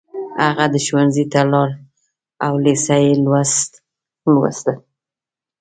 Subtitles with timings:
[0.43, 1.69] هغه ښوونځي ته لاړ
[2.45, 3.13] او لېسه يې
[4.29, 4.73] ولوسته